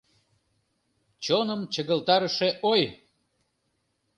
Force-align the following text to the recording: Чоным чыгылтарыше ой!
Чоным 1.23 1.61
чыгылтарыше 1.73 2.49
ой! 2.71 2.83